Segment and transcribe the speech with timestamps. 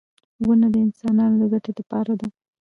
[0.45, 2.27] •ونه د انسانانو د ګټې لپاره ده.